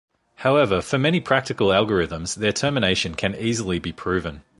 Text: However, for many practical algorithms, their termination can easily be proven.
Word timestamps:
However, 0.37 0.81
for 0.81 0.97
many 0.97 1.19
practical 1.19 1.67
algorithms, 1.67 2.33
their 2.33 2.51
termination 2.51 3.13
can 3.13 3.35
easily 3.35 3.77
be 3.77 3.91
proven. 3.91 4.41